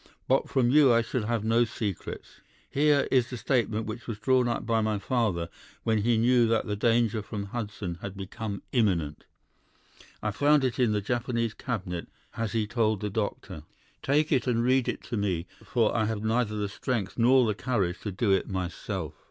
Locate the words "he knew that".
5.99-6.65